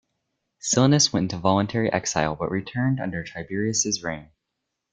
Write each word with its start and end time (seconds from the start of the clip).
Silanus 0.57 1.13
went 1.13 1.31
into 1.31 1.37
voluntary 1.37 1.93
exile, 1.93 2.35
but 2.35 2.49
returned 2.49 2.99
under 2.99 3.23
Tiberius' 3.23 4.01
reign. 4.03 4.31